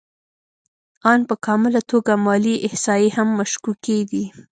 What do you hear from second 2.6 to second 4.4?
احصایې هم مشکوکې دي